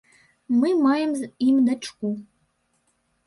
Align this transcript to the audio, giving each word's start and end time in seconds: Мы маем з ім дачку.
Мы 0.61 0.69
маем 0.85 1.11
з 1.19 1.29
ім 1.51 1.55
дачку. 1.67 2.07